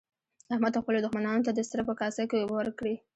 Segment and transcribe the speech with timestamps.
[0.53, 2.95] احمد خپلو دوښمنانو ته د سره په کاسه کې اوبه ورکړې.